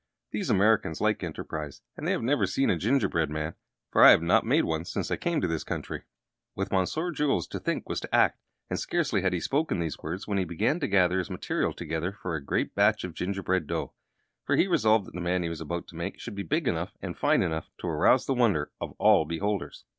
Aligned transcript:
These 0.31 0.49
Americans 0.49 0.99
like 0.99 1.21
enterprise, 1.23 1.83
and 1.95 2.07
they 2.07 2.11
have 2.11 2.23
never 2.23 2.47
seen 2.47 2.71
a 2.71 2.75
gingerbread 2.75 3.29
man, 3.29 3.53
for 3.91 4.01
I 4.03 4.09
have 4.09 4.23
not 4.23 4.43
made 4.47 4.65
one 4.65 4.83
since 4.83 5.11
I 5.11 5.15
came 5.15 5.39
to 5.41 5.47
this 5.47 5.63
country." 5.63 6.05
With 6.55 6.71
Monsieur 6.71 7.11
Jules, 7.11 7.45
to 7.49 7.59
think 7.59 7.87
was 7.87 7.99
to 7.99 8.15
act, 8.15 8.39
and 8.67 8.79
scarcely 8.79 9.21
had 9.21 9.31
he 9.31 9.39
spoken 9.39 9.77
these 9.77 9.99
words 9.99 10.27
when 10.27 10.39
he 10.39 10.43
began 10.43 10.79
to 10.79 10.87
gather 10.87 11.19
his 11.19 11.29
material 11.29 11.71
together 11.71 12.13
for 12.19 12.33
a 12.33 12.43
great 12.43 12.73
batch 12.73 13.03
of 13.03 13.13
gingerbread 13.13 13.67
dough. 13.67 13.93
For 14.43 14.55
he 14.55 14.65
resolved 14.65 15.05
that 15.05 15.13
the 15.13 15.21
man 15.21 15.43
he 15.43 15.49
was 15.49 15.61
about 15.61 15.85
to 15.89 15.95
make 15.95 16.19
should 16.19 16.33
be 16.33 16.41
big 16.41 16.67
enough 16.67 16.97
and 16.99 17.15
fine 17.15 17.43
enough 17.43 17.69
to 17.81 17.87
arouse 17.87 18.25
the 18.25 18.33
wonder 18.33 18.71
of 18.81 18.93
all 18.97 19.25
beholders. 19.25 19.85